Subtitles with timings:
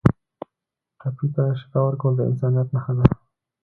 [0.99, 3.05] ټپي ته شفا ورکول د انسانیت نښه ده.